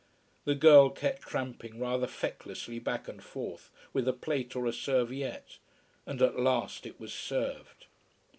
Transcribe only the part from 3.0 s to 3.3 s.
and